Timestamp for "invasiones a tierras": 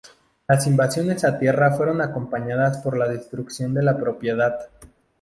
0.65-1.77